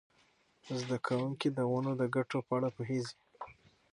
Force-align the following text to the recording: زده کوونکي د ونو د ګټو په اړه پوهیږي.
زده 0.79 0.97
کوونکي 1.07 1.47
د 1.51 1.59
ونو 1.71 1.91
د 2.01 2.03
ګټو 2.15 2.37
په 2.47 2.51
اړه 2.57 2.69
پوهیږي. 2.75 3.15